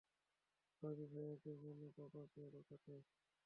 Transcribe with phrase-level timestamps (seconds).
[0.81, 2.95] ভাবি, ভাইয়াকে বলো পাপাকে পটাতে।